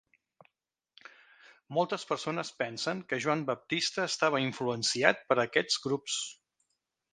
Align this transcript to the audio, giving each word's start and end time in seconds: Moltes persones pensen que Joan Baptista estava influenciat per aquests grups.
Moltes 1.77 2.05
persones 2.13 2.49
pensen 2.63 3.03
que 3.13 3.21
Joan 3.27 3.45
Baptista 3.51 4.07
estava 4.13 4.43
influenciat 4.49 5.25
per 5.29 5.41
aquests 5.47 5.81
grups. 5.87 6.19